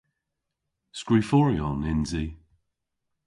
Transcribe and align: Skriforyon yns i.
Skriforyon 0.99 1.81
yns 1.91 2.11
i. 2.23 2.25